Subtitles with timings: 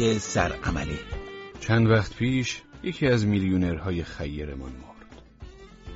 [0.00, 0.98] سرعمله
[1.60, 5.22] چند وقت پیش یکی از میلیونرهای خیرمان مرد.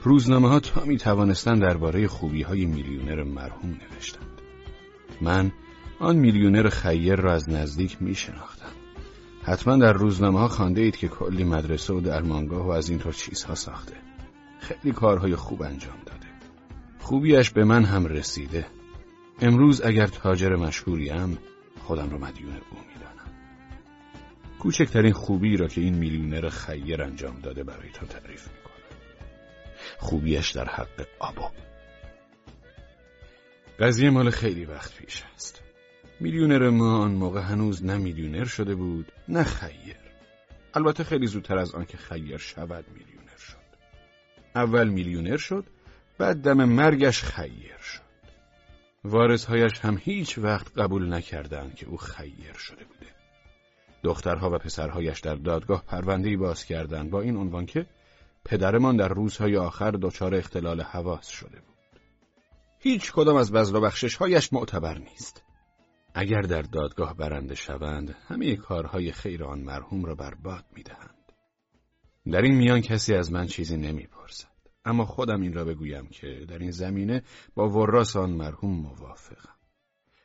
[0.02, 4.40] روزنامه ها تا می توانستند درباره خوبی های میلیونر مرحوم نوشتند.
[5.20, 5.52] من
[6.00, 8.72] آن میلیونر خیر را از نزدیک می شناختم.
[9.42, 13.54] حتما در روزنامه ها خانده اید که کلی مدرسه و درمانگاه و از اینطور چیزها
[13.54, 13.94] ساخته.
[14.60, 16.26] خیلی کارهای خوب انجام داده.
[16.98, 18.66] خوبیش به من هم رسیده.
[19.40, 21.38] امروز اگر تاجر مشهوریم
[21.82, 23.23] خودم را مدیون او می‌دانم.
[24.64, 28.98] کوچکترین خوبی را که این میلیونر خیر انجام داده برای تا تعریف می‌کنم.
[29.98, 31.52] خوبیش در حق آبا.
[33.78, 35.62] قضیه مال خیلی وقت پیش است.
[36.20, 39.96] میلیونر ما آن موقع هنوز نه میلیونر شده بود نه خیر.
[40.74, 43.76] البته خیلی زودتر از آن که خیر شود میلیونر شد.
[44.54, 45.66] اول میلیونر شد
[46.18, 48.00] بعد دم مرگش خیر شد.
[49.04, 53.23] وارثهایش هم هیچ وقت قبول نکردند که او خیر شده بوده.
[54.04, 57.86] دخترها و پسرهایش در دادگاه پروندهی باز کردند با این عنوان که
[58.44, 61.74] پدرمان در روزهای آخر دچار اختلال حواس شده بود.
[62.78, 65.42] هیچ کدام از بزل و بخششهایش معتبر نیست.
[66.14, 71.32] اگر در دادگاه برنده شوند همه کارهای خیر آن مرحوم را برباد می‌دهند.
[72.32, 74.48] در این میان کسی از من چیزی نمی‌پرسد.
[74.84, 77.22] اما خودم این را بگویم که در این زمینه
[77.54, 79.53] با وراس آن مرحوم موافقم.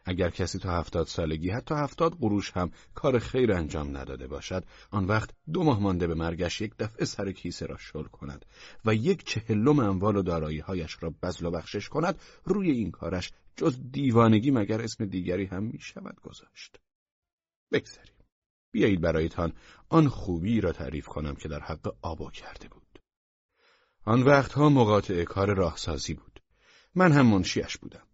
[0.09, 5.05] اگر کسی تا هفتاد سالگی حتی هفتاد قروش هم کار خیر انجام نداده باشد آن
[5.05, 8.45] وقت دو ماه مانده به مرگش یک دفعه سر کیسه را شل کند
[8.85, 13.79] و یک چهلم اموال و داراییهایش را بزل و بخشش کند روی این کارش جز
[13.91, 16.79] دیوانگی مگر اسم دیگری هم می شود گذاشت
[17.71, 18.15] بگذاریم
[18.71, 19.53] بیایید برایتان
[19.89, 22.99] آن خوبی را تعریف کنم که در حق آبا کرده بود
[24.05, 26.39] آن وقتها مقاطع کار راهسازی بود.
[26.95, 28.08] من هم منشیش بودم.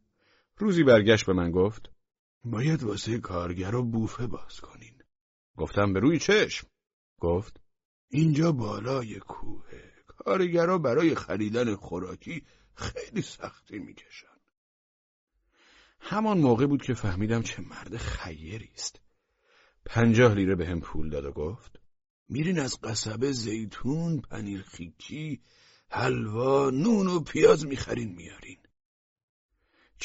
[0.57, 1.91] روزی برگشت به من گفت
[2.43, 5.01] باید واسه کارگر و بوفه باز کنین.
[5.57, 6.67] گفتم به روی چشم.
[7.19, 7.61] گفت
[8.09, 9.95] اینجا بالای کوهه.
[10.07, 12.43] کارگرا برای خریدن خوراکی
[12.75, 14.27] خیلی سختی می‌کشن.
[15.99, 19.01] همان موقع بود که فهمیدم چه مرد خیری است.
[19.85, 21.79] پنجاه لیره به هم پول داد و گفت
[22.29, 25.41] میرین از قصبه زیتون، پنیر خیکی،
[25.89, 28.57] حلوا، نون و پیاز می‌خرین میارین.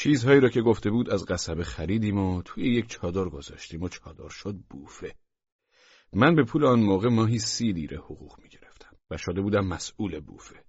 [0.03, 4.29] چیزهایی را که گفته بود از قصبه خریدیم و توی یک چادر گذاشتیم و چادر
[4.29, 5.15] شد بوفه.
[6.13, 10.63] من به پول آن موقع ماهی سی لیره حقوق می‌گرفتم و شده بودم مسئول بوفه.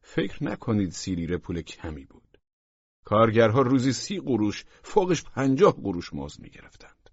[0.00, 2.38] فکر نکنید سی لیره پول کمی بود.
[3.04, 7.10] کارگرها روزی سی قروش فوقش پنجاه قروش مزد می‌گرفتند.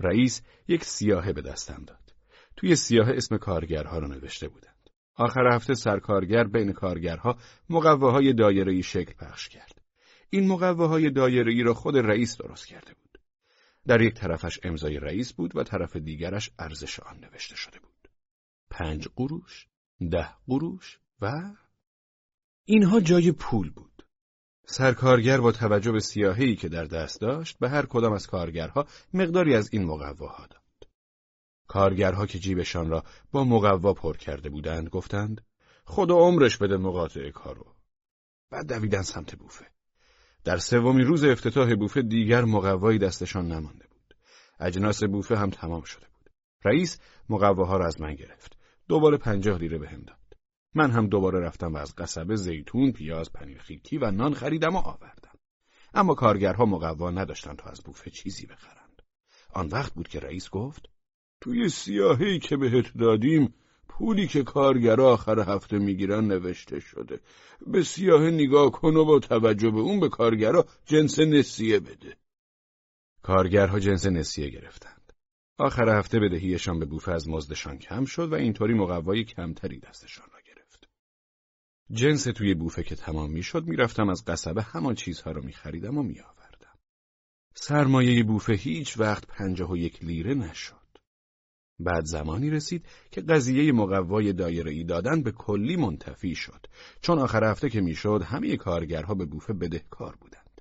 [0.00, 2.14] رئیس یک سیاهه به دستم داد.
[2.56, 4.90] توی سیاهه اسم کارگرها را نوشته بودند.
[5.14, 7.36] آخر هفته سرکارگر بین کارگرها
[7.70, 9.79] مقواهای دایره‌ای شکل پخش کرد.
[10.30, 13.20] این مقواهای دایره‌ای را خود رئیس درست کرده بود.
[13.86, 18.10] در یک طرفش امضای رئیس بود و طرف دیگرش ارزش آن نوشته شده بود.
[18.70, 19.66] پنج قروش،
[20.10, 21.42] ده قروش و...
[22.64, 24.06] اینها جای پول بود.
[24.66, 29.54] سرکارگر با توجه به سیاهی که در دست داشت به هر کدام از کارگرها مقداری
[29.54, 30.88] از این مقواها داد.
[31.66, 35.40] کارگرها که جیبشان را با مقوا پر کرده بودند گفتند
[35.84, 37.74] خدا عمرش بده مقاطع کارو.
[38.50, 39.66] بعد دویدن سمت بوفه.
[40.44, 44.14] در سومین روز افتتاح بوفه دیگر مقوایی دستشان نمانده بود.
[44.60, 46.30] اجناس بوفه هم تمام شده بود.
[46.64, 48.56] رئیس مقواها را از من گرفت.
[48.88, 50.16] دوباره پنجاه لیره بهم داد.
[50.74, 54.78] من هم دوباره رفتم و از قصبه زیتون، پیاز، پنیر خیکی و نان خریدم و
[54.78, 55.38] آوردم.
[55.94, 59.02] اما کارگرها مقوا نداشتند تا از بوفه چیزی بخرند.
[59.50, 60.88] آن وقت بود که رئیس گفت
[61.40, 63.54] توی سیاهی که بهت دادیم
[64.00, 67.20] پولی که کارگرا آخر هفته می‌گیرن نوشته شده.
[67.66, 72.16] به سیاه نگاه کن و با توجه به اون به کارگرا جنس نسیه بده.
[73.22, 75.12] کارگرها جنس نسیه گرفتند.
[75.58, 80.40] آخر هفته بدهیشان به بوفه از مزدشان کم شد و اینطوری مقوای کمتری دستشان را
[80.40, 80.88] گرفت.
[81.92, 86.78] جنس توی بوفه که تمام می‌شد می‌رفتم از قصبه همان چیزها را میخریدم و میآوردم.
[87.54, 90.79] سرمایه بوفه هیچ وقت پنجاه و یک لیره نشد.
[91.80, 96.66] بعد زمانی رسید که قضیه مقوای دایره دادن به کلی منتفی شد.
[97.00, 100.60] چون آخر هفته که می‌شد همه کارگرها به بوفه بدهکار بودند.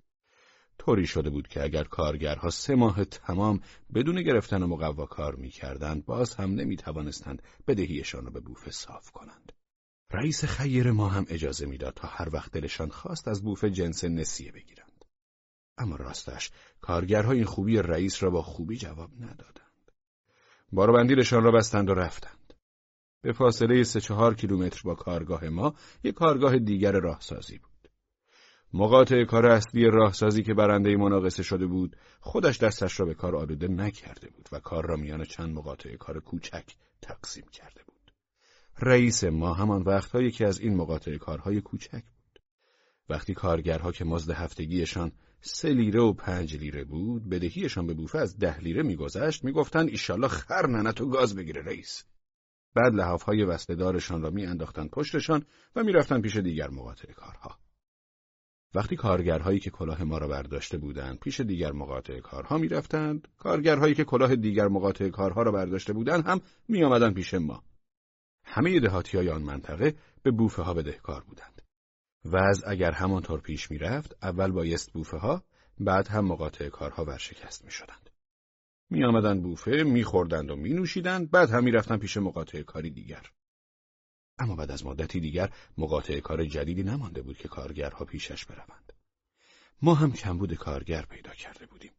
[0.77, 3.61] طوری شده بود که اگر کارگرها سه ماه تمام
[3.93, 9.51] بدون گرفتن مقوا کار می‌کردند باز هم نمی توانستند بدهیشان را به بوفه صاف کنند.
[10.11, 14.51] رئیس خیر ما هم اجازه می‌داد تا هر وقت دلشان خواست از بوفه جنس نسیه
[14.51, 15.05] بگیرند.
[15.77, 16.51] اما راستش
[16.81, 19.68] کارگرها این خوبی رئیس را با خوبی جواب ندادند.
[20.71, 22.53] بندیلشان را بستند و رفتند.
[23.21, 25.73] به فاصله سه چهار کیلومتر با کارگاه ما
[26.03, 27.69] یک کارگاه دیگر راهسازی بود.
[28.73, 33.67] مقاطع کار اصلی راهسازی که برنده مناقصه شده بود خودش دستش را به کار آلوده
[33.67, 38.11] نکرده بود و کار را میان چند مقاطع کار کوچک تقسیم کرده بود
[38.81, 42.39] رئیس ما همان وقتهایی که از این مقاطع کارهای کوچک بود
[43.09, 47.29] وقتی کارگرها که مزد هفتگیشان سه لیره و پنج لیره بود.
[47.29, 49.43] بدهیشان به بوفه از ده لیره میگذشت.
[49.43, 52.03] می‌گفتند ایشالله خر ننت و گاز بگیره رئیس.
[52.75, 55.45] بعد لحافهای وسطهدارشان را میانداختند پشتشان
[55.75, 57.59] و می‌رفتند پیش دیگر مقاطع کارها.
[58.73, 64.03] وقتی کارگرهایی که کلاه ما را برداشته بودند پیش دیگر مقاطع کارها می‌رفتند کارگرهایی که
[64.03, 67.63] کلاه دیگر مقاطع کارها را برداشته بودند هم میآمدند پیش ما.
[68.43, 71.58] همه دهاتی های آن منطقه به بوفه ها بدهکار بودند.
[72.25, 75.43] وضع اگر همانطور پیش می‌رفت اول بایست بوفه ها
[75.79, 78.09] بعد هم مقاطع کارها ورشکست می شدند.
[78.89, 82.89] می آمدن بوفه می خوردند و می نوشیدند بعد هم می رفتن پیش مقاطع کاری
[82.89, 83.25] دیگر.
[84.39, 88.93] اما بعد از مدتی دیگر مقاطع کار جدیدی نمانده بود که کارگرها پیشش بروند.
[89.81, 91.91] ما هم کمبود کارگر پیدا کرده بودیم.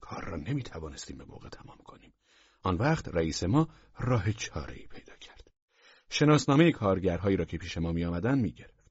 [0.00, 2.12] کار را نمی توانستیم به موقع تمام کنیم.
[2.62, 3.68] آن وقت رئیس ما
[3.98, 5.50] راه چاره ای پیدا کرد.
[6.10, 8.81] شناسنامه کارگرهایی را که پیش ما می آمدن می گرفت.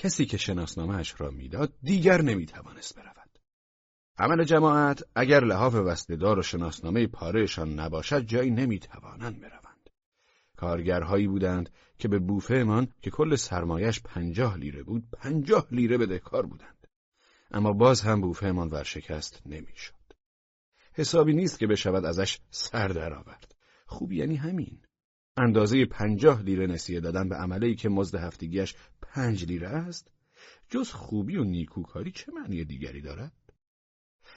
[0.00, 3.38] کسی که شناسنامه را می‌داد دیگر نمی توانست برود.
[4.18, 9.90] عمل جماعت اگر لحاف وستدار و شناسنامه پارهشان نباشد جایی نمی توانند بروند.
[10.56, 16.86] کارگرهایی بودند که به بوفهمان که کل سرمایش پنجاه لیره بود پنجاه لیره بدهکار بودند.
[17.50, 19.94] اما باز هم بوفهمان ورشکست نمی‌شد.
[20.92, 23.54] حسابی نیست که بشود ازش سر درآورد.
[23.86, 24.82] خوب یعنی همین.
[25.36, 30.10] اندازه پنجاه لیره نسیه دادن به عمله که مزد هفتگیش پنج لیره است
[30.68, 33.32] جز خوبی و نیکوکاری چه معنی دیگری دارد؟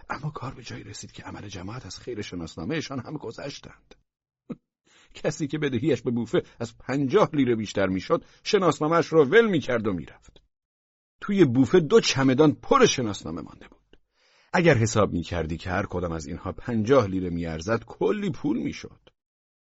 [0.10, 3.96] اما کار به جایی رسید که عمل جماعت از خیر شناسنامهشان هم گذشتند.
[5.24, 9.94] کسی که بدهیش به بوفه از پنجاه لیره بیشتر می‌شد شناسنامهش را ول می‌کرد و
[9.94, 10.42] می‌رفت
[11.22, 13.98] توی بوفه دو چمدان پر شناسنامه مانده بود
[14.54, 19.03] اگر حساب می‌کردی که هر کدام از اینها پنجاه لیره میارزد کلی پول می‌شد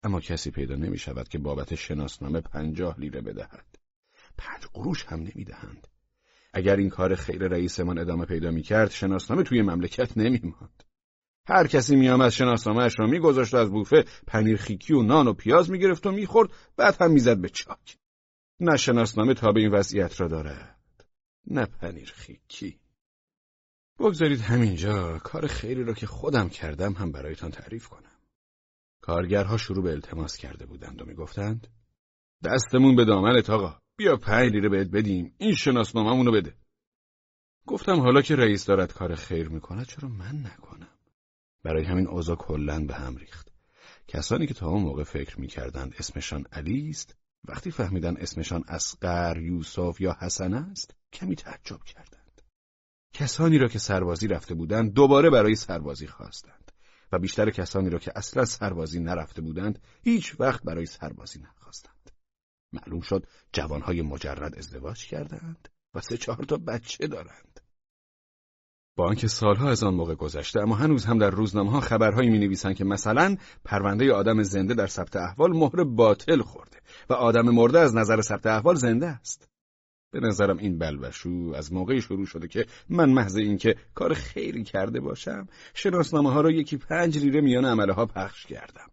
[0.03, 3.65] اما کسی پیدا نمی شود که بابت شناسنامه پنجاه لیره بدهد.
[4.37, 5.87] پنج قروش هم نمی‌دهند.
[6.53, 10.83] اگر این کار خیر رئیسمان ادامه پیدا می‌کرد شناسنامه توی مملکت نمیماند.
[11.47, 16.07] هر کسی میآمد شناسنامهاش را میگذاشت از بوفه پنیر خیکی و نان و پیاز می‌گرفت
[16.07, 17.97] و می‌خورد بعد هم می‌زد به چاک.
[18.59, 21.05] نه شناسنامه تا به این وضعیت را دارد
[21.47, 22.79] نه پنیر خیکی.
[23.99, 28.08] بگذارید همینجا کار خیری را که خودم کردم هم برایتان تعریف کنم.
[29.09, 31.67] کارگرها شروع به التماس کرده بودند و می‌گفتند
[32.45, 33.79] دستمون به دامنت آقا.
[33.97, 35.33] بیا پنج لیره بهت بدیم.
[35.37, 36.55] این شناسنامه‌مون رو بده.
[37.65, 40.87] گفتم حالا که رئیس دارد کار خیر می‌کند چرا من نکنم؟
[41.63, 43.51] برای همین اوضاع کلا به هم ریخت.
[44.07, 47.15] کسانی که تا اون موقع فکر می‌کردند اسمشان علی است،
[47.45, 52.41] وقتی فهمیدن اسمشان اسقر، یوسف یا حسن است، کمی تعجب کردند.
[53.13, 56.58] کسانی را که سربازی رفته بودند دوباره برای سربازی خواستند.
[57.11, 62.11] و بیشتر کسانی را که اصلا سربازی نرفته بودند هیچ وقت برای سربازی نخواستند.
[62.73, 67.59] معلوم شد جوانهای مجرد ازدواج کردند و سه چهار تا بچه دارند.
[68.95, 72.39] با آنکه سالها از آن موقع گذشته اما هنوز هم در روزنامه ها خبرهایی می
[72.39, 76.77] نویسند که مثلا پرونده آدم زنده در ثبت احوال مهر باطل خورده
[77.09, 79.49] و آدم مرده از نظر ثبت احوال زنده است.
[80.11, 84.99] به نظرم این بلبشو از موقعی شروع شده که من محض اینکه کار خیری کرده
[84.99, 88.91] باشم شناسنامه ها را یکی پنج لیره میان عمله ها پخش کردم.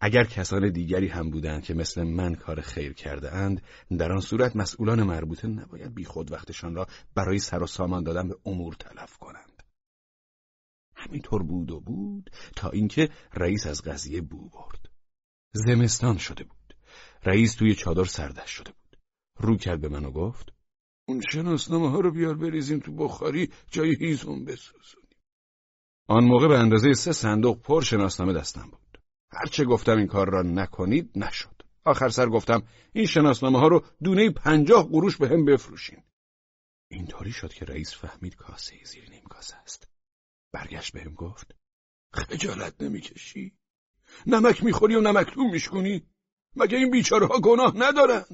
[0.00, 3.62] اگر کسان دیگری هم بودند که مثل من کار خیر کرده اند،
[3.98, 8.36] در آن صورت مسئولان مربوطه نباید بیخود وقتشان را برای سر و سامان دادن به
[8.46, 9.62] امور تلف کنند.
[10.94, 14.88] همینطور بود و بود تا اینکه رئیس از قضیه بو برد.
[15.52, 16.74] زمستان شده بود.
[17.24, 18.87] رئیس توی چادر سردش شده بود.
[19.40, 20.52] رو کرد به من و گفت
[21.08, 25.08] اون شناسنامه ها رو بیار بریزیم تو بخاری جای هیزون بسوزونیم.
[26.08, 29.02] آن موقع به اندازه سه صندوق پر شناسنامه دستم بود.
[29.30, 31.62] هرچه گفتم این کار را نکنید نشد.
[31.84, 36.02] آخر سر گفتم این شناسنامه ها رو دونه پنجاه قروش به هم بفروشین.
[36.90, 39.88] اینطوری شد که رئیس فهمید کاسه زیر نیم کاسه است.
[40.52, 41.54] برگشت بهم گفت
[42.12, 43.58] خجالت نمی‌کشی؟
[44.26, 46.06] نمک می‌خوری و نمکتون میشکنی؟
[46.56, 48.24] مگه این بیچاره ها گناه ندارن؟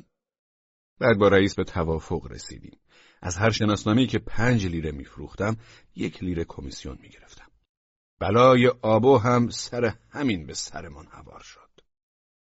[0.98, 2.78] بعد با رئیس به توافق رسیدیم.
[3.22, 5.56] از هر شناسنامه‌ای که پنج لیره میفروختم
[5.96, 7.50] یک لیره کمیسیون می‌گرفتم.
[8.20, 11.80] بلای آبو هم سر همین به سرمان هوار شد.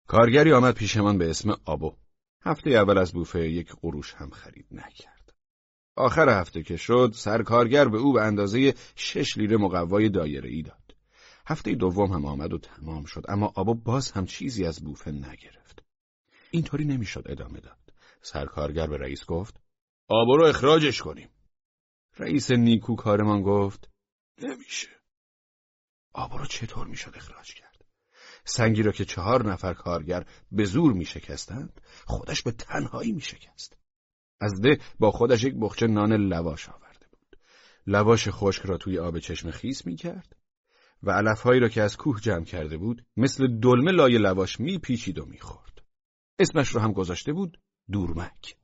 [0.07, 1.95] کارگری آمد پیشمان به اسم آبو.
[2.41, 5.33] هفته اول از بوفه یک قروش هم خرید نکرد.
[5.95, 10.95] آخر هفته که شد سرکارگر به او به اندازه شش لیره مقوای دایره ای داد.
[11.45, 15.83] هفته دوم هم آمد و تمام شد اما آبو باز هم چیزی از بوفه نگرفت.
[16.51, 17.81] اینطوری نمی‌شد ادامه داد.
[18.22, 19.62] سرکارگر به رئیس گفت
[20.08, 21.30] آبو رو اخراجش کنیم.
[22.18, 23.90] رئیس نیکو کارمان گفت
[24.38, 24.90] نمیشه.
[26.13, 27.86] آبا رو چطور می‌شد اخراج کرد؟
[28.46, 33.78] سنگی را که چهار نفر کارگر به زور می شکستند خودش به تنهایی می شکست.
[34.40, 37.38] از ده با خودش یک بخچه نان لواش آورده بود.
[37.88, 40.36] لواش خشک را توی آب چشم خیس می کرد
[41.04, 45.20] و علفهایی را که از کوه جمع کرده بود مثل دلمه لای لواش می پیچید
[45.20, 45.82] و می خورد.
[46.40, 47.62] اسمش را هم گذاشته بود
[47.92, 48.56] دورمک.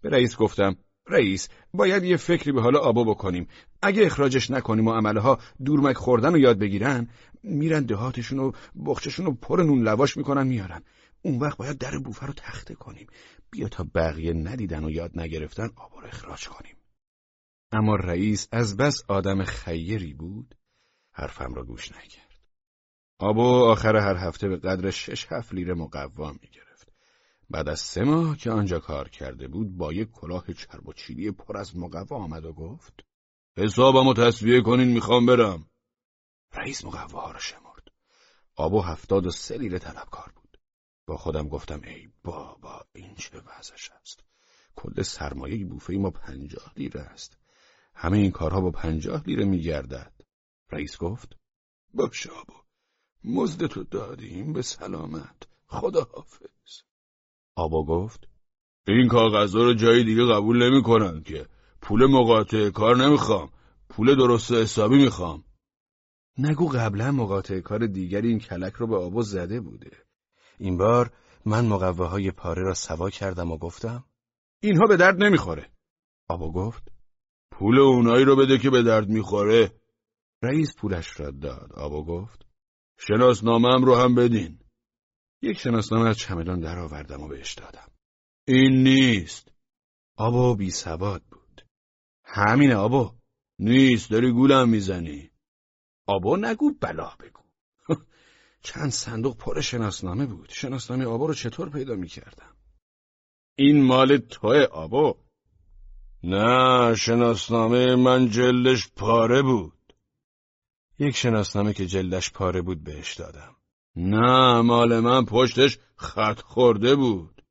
[0.00, 0.76] به رئیس گفتم
[1.08, 3.48] رئیس باید یه فکری به حال آبا بکنیم.
[3.82, 7.08] اگه اخراجش نکنیم و عمله ها دورمک خوردن و یاد بگیرن
[7.42, 8.52] میرن دهاتشون و
[8.86, 10.82] بخششون رو پر نون لواش می‌کنن میارن.
[11.22, 13.06] اون وقت باید در بوفه رو تخته کنیم.
[13.50, 16.76] بیا تا بقیه ندیدن و یاد نگرفتن آبا رو اخراج کنیم.
[17.72, 20.54] اما رئیس از بس آدم خیری بود
[21.12, 22.40] حرفم را گوش نکرد.
[23.18, 26.65] آبو آخر هر هفته به قدر شش هفت لیره مقوام می‌گرفت
[27.50, 31.30] بعد از سه ماه که آنجا کار کرده بود با یک کلاه چرب و چیلی
[31.30, 33.04] پر از مقوا آمد و گفت
[33.56, 35.70] حسابمو تصویه کنین می‌خوام برم.
[36.52, 37.88] رئیس مقواها را شمرد.
[38.54, 40.58] آبو هفتاد و سه لیره طلبکار بود.
[41.06, 44.24] با خودم گفتم ای بابا این چه وضعش است.
[44.76, 47.38] کل سرمایه بوفه ما پنجاه لیره است.
[47.94, 50.12] همه این کارها با پنجاه لیره میگردد.
[50.70, 51.36] رئیس گفت
[51.94, 52.54] باشه آبو
[53.24, 55.48] مزد تو دادیم به سلامت.
[55.66, 56.82] خدا حافظ
[57.56, 58.28] آبا گفت.
[58.86, 61.46] این کاغذها رو جای دیگه قبول نمی‌کنن که.
[61.80, 63.50] پول مقاطع کار نمی‌خوام.
[63.88, 65.44] پول درست حسابی می‌خوام.
[66.38, 69.90] نگو قبلا مقاطع کار دیگری این کلک رو به آبو زده بوده.
[70.58, 71.10] این بار
[71.44, 74.04] من مقوه پاره را سوا کردم و گفتم
[74.62, 75.70] اینها به درد نمی‌خوره.
[76.28, 76.92] آبا گفت
[77.50, 79.80] پول اونایی رو بده که به درد می‌خوره.
[80.42, 81.72] رئیس پولش را داد.
[81.72, 82.46] آبا گفت
[82.98, 84.58] شناسنامه رو هم بدین.
[85.46, 87.90] یک شناسنامه از چمدان درآوردم و بهش دادم.
[88.44, 89.52] این نیست.
[90.16, 91.66] آبا بی سواد بود.
[92.24, 93.14] همینه آبا.
[93.58, 95.30] نیست داری گولم می‌زنی.
[96.06, 97.42] آبا نگو بلا بگو.
[98.68, 100.48] چند صندوق پر شناسنامه بود.
[100.50, 102.56] شناسنامه آبا رو چطور پیدا می‌کردم؟
[103.58, 105.18] این مال توه آبا.
[106.22, 109.92] نه شناسنامه من جلدش پاره بود.
[110.98, 113.55] یک شناسنامه که جلدش پاره بود بهش دادم.
[113.96, 117.42] نه مال من پشتش خط خورده بود.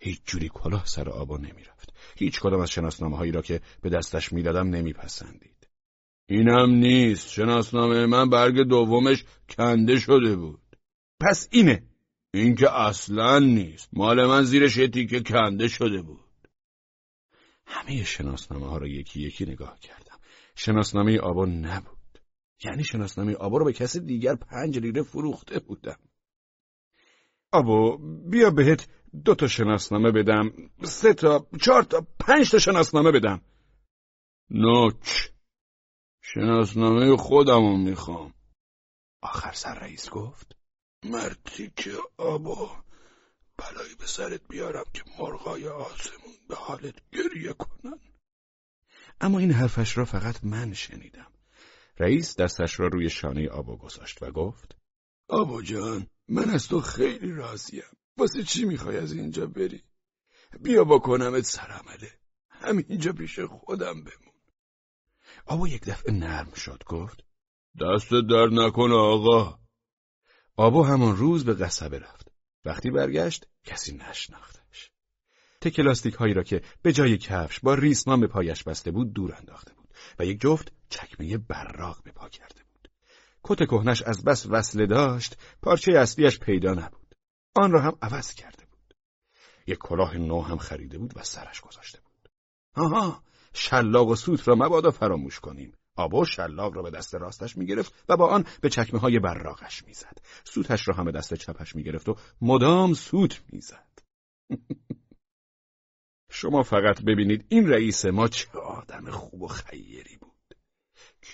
[0.00, 1.92] هیچ جوری کلاه سر آبا نمی‌رفت.
[2.16, 5.68] هیچ کدام از شناسنامه هایی را که به دستش می‌دادم نمیپسندید.
[6.28, 7.28] اینم نیست.
[7.28, 10.76] شناسنامه من برگ دومش کنده شده بود.
[11.20, 11.82] پس اینه.
[12.34, 13.88] این که اصلا نیست.
[13.92, 16.48] مال من زیرش یه تیکه کنده شده بود.
[17.66, 20.18] همه شناسنامه ها را یکی یکی نگاه کردم.
[20.54, 21.97] شناسنامه آبا نبود.
[22.64, 25.98] یعنی شناسنامه آبا رو به کسی دیگر پنج لیره فروخته بودم.
[27.52, 27.96] آبا
[28.30, 28.88] بیا بهت
[29.24, 30.50] دو تا شناسنامه بدم.
[30.84, 33.40] سه تا چهار تا پنج تا شناسنامه بدم.
[34.50, 35.28] نوچ
[36.20, 38.34] شناسنامه خودمو می‌خوام.
[39.22, 40.56] آخر سر رئیس گفت
[41.04, 42.84] مرتی که آبا
[43.56, 48.00] بلایی به سرت بیارم که مرغای آسمون به حالت گریه کنن.
[49.20, 51.32] اما این حرفش را فقط من شنیدم.
[51.98, 54.76] رئیس دستش را روی شانه آبا گذاشت و گفت
[55.28, 57.82] آبا جان من از تو خیلی راضیم.
[58.16, 59.82] واسه چی می‌خوای از اینجا بری؟
[60.60, 62.10] بیا با کنمت سرعمله.
[62.48, 64.34] همینجا پیش خودم بمون.
[65.46, 67.24] آبا یک دفعه نرم شد گفت
[67.80, 69.58] دست در نکن آقا.
[70.56, 72.32] آبا همان روز به قصبه رفت.
[72.64, 74.90] وقتی برگشت کسی نشناختش.
[75.60, 79.74] تکلاستیک هایی را که به جای کفش با ریسمان به پایش بسته بود دور انداخته
[79.74, 82.90] بود و یک جفت چکمه براق به پا کرده بود.
[83.42, 87.14] کت کهنش از بس وصله داشت پارچه اصلیش پیدا نبود.
[87.54, 88.94] آن را هم عوض کرده بود.
[89.66, 92.28] یک کلاه نو هم خریده بود و سرش گذاشته بود.
[92.76, 95.72] آها شلاق و سوت را مبادا فراموش کنیم.
[95.96, 100.18] آبا شلاق را به دست راستش می‌گرفت و با آن به چکمه های براغش می‌زد.
[100.44, 103.98] سوتش را هم به دست چپش می‌گرفت و مدام سوت می‌زد.
[106.30, 110.27] شما فقط ببینید این رئیس ما چه آدم خوب و خیری بود.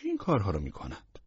[0.05, 1.19] این کارها رو می‌کند.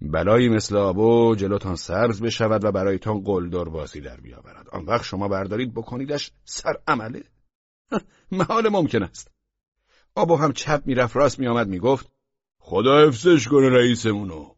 [0.00, 4.68] بلایی مثل آبو جلوتان سرز بشود و برایتان قلدر بازی در بیاورد.
[4.68, 7.24] آن وقت شما بردارید بکنیدش سر عمله.
[8.30, 9.30] محال ممکن است.
[10.14, 12.12] آبو هم چپ می‌رفت راست میآمد می‌گفت
[12.58, 14.54] خدا حفظش کنه رئیسمونو.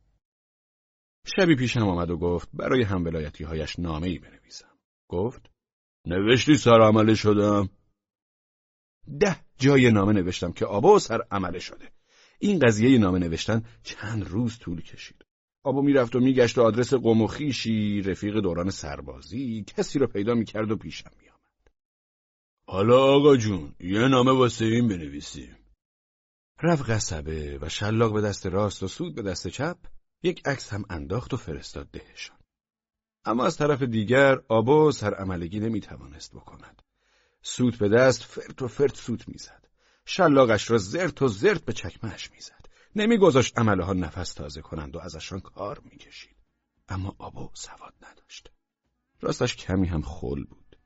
[1.36, 4.78] شبی پیشم آمد و گفت برای هم ولایتی هایش نامه ای بنویسم.
[5.08, 5.50] گفت
[6.06, 7.68] نوشتی سر عمله شدم.
[9.20, 11.93] ده جای نامه نوشتم که آبا سر عمله شده.
[12.44, 15.24] این قضیه نامه نوشتن چند روز طول کشید
[15.62, 20.34] آبا می‌رفت و میگشت و آدرس قوم و خیشی رفیق دوران سربازی کسی رو پیدا
[20.34, 21.70] می‌کرد و پیشم میآمد
[22.66, 25.56] حالا آقا جون یه نامه واسه این بنویسیم
[26.62, 29.78] رفت قصبه و شلاق به دست راست و سود به دست چپ
[30.22, 32.38] یک عکس هم انداخت و فرستاد دهشان.
[33.24, 36.82] اما از طرف دیگر آبا سرعملگی نمی‌توانست بکند.
[37.42, 39.63] سوت به دست فرت و فرت سوت می‌زد.
[40.04, 42.68] شلاقش را زرت و زرت به چکمهش می‌زد.
[42.96, 46.36] نمیگذاشت عمله ها نفس تازه کنند و ازشان کار می‌کشید.
[46.88, 48.50] اما آبو سواد نداشت.
[49.20, 50.76] راستش کمی هم خل بود.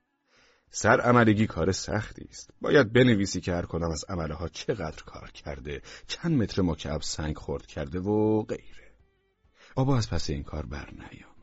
[0.70, 2.50] سر عملگی کار سختی است.
[2.60, 7.36] باید بنویسی که هر کنم از عمله ها چقدر کار کرده، چند متر مکعب سنگ
[7.36, 8.94] خورد کرده و غیره.
[9.76, 11.38] آبا از پس این کار بر نیامد.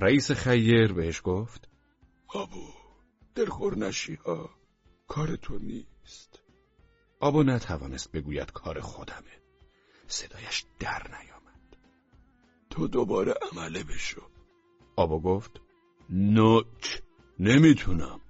[0.00, 1.68] رئیس خیر بهش گفت
[2.28, 2.68] آبو
[3.34, 4.50] دلخور نشی ها
[5.08, 5.95] کار تو نیست.
[7.20, 9.36] آبا نتوانست بگوید کار خودمه.
[10.06, 11.76] صدایش در نیامد.
[12.70, 14.22] تو دوباره عمله بشو.
[14.96, 15.60] آبا گفت
[16.10, 17.00] نوچ
[17.38, 18.20] نمی‌تونم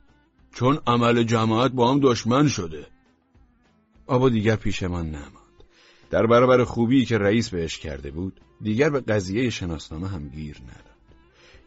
[0.55, 2.87] چون عمل جماعت با هم دشمن شده
[4.07, 5.65] آبا دیگر پیشمان نماند
[6.11, 10.97] در برابر خوبی که رئیس بهش کرده بود دیگر به قضیه شناسنامه هم گیر نداد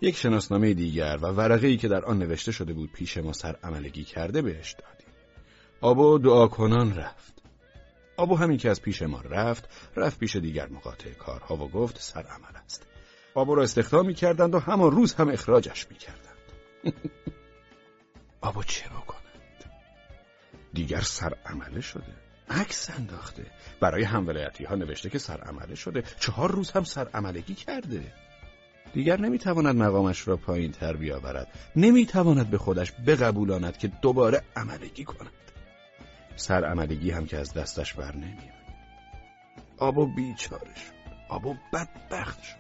[0.02, 4.04] یک شناسنامه دیگر و ورقه که در آن نوشته شده بود پیش ما سر عملگی
[4.04, 5.09] کرده بهش دادیم
[5.82, 7.34] آبا دعا کنان رفت
[8.18, 12.22] آبو همین که از پیش ما رفت رفت پیش دیگر مقاطع کارها و گفت سر
[12.22, 12.88] عمل است
[13.36, 16.38] آبو را استخدام می کردند و همان روز هم اخراجش می کردند.
[18.42, 19.72] آبو چه بکند؟
[20.74, 22.14] دیگر سر عمله شده.
[22.50, 23.46] عکس انداخته.
[23.82, 26.04] برای همولایتی ها نوشته که سر عمله شده.
[26.20, 28.14] چهار روز هم سر عملگی کرده.
[28.94, 31.48] دیگر نمی‌تواند مقامش را پایین تر بیاورد.
[31.76, 35.32] نمی‌تواند به خودش بقبولاند که دوباره عملگی کند.
[36.40, 38.60] سر عملگی هم که از دستش بر نمیاد.
[39.78, 40.94] آبو بیچاره شد.
[41.30, 42.56] آبو بدبخت شد.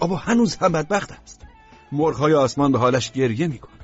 [0.00, 1.46] آبا هنوز هم بدبخت است
[1.92, 3.78] مرغهای آسمان به حالش گریه می کند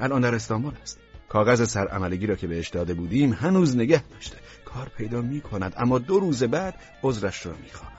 [0.00, 4.88] الان در استانبول است کاغذ سرعملگی را که بهش داده بودیم هنوز نگه داشته کار
[4.96, 7.98] پیدا می کند اما دو روز بعد عذرش را می خواهند.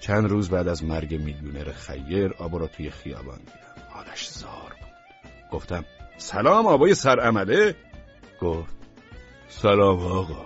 [0.00, 5.50] چند روز بعد از مرگ میلیونر خیر آبا را توی خیابان دیدم حالش زار بود
[5.52, 5.84] گفتم
[6.18, 7.74] سلام آبای سرعمله
[8.40, 8.74] گفت
[9.48, 10.44] سلام آقا.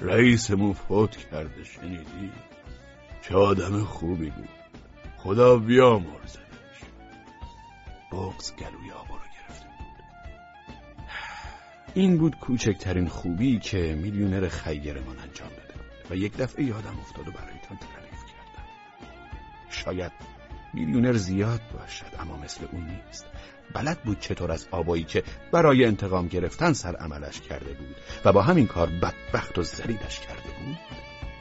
[0.00, 2.32] رئیسمون فوت کرده شنیدی؟
[3.22, 4.48] چه آدم خوبی بود.
[5.16, 6.80] خدا بیامرزدش
[8.12, 10.04] بغز گلوی آبا رو گرفته بود.
[11.94, 15.74] این بود کوچکترین خوبی که میلیونر خیرمان انجام داده
[16.10, 18.68] و یک دفعه یادم افتاد و برایتان تعریف کردم.
[19.70, 20.12] شاید
[20.74, 23.26] میلیونر زیاد باشد اما مثل اون نیست.
[23.72, 25.22] بلد بود چطور از آبایی که
[25.52, 30.50] برای انتقام گرفتن سر عملش کرده بود و با همین کار بدبخت و زلیلش کرده
[30.58, 30.78] بود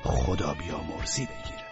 [0.03, 1.62] خدا بیامرزی بگیر.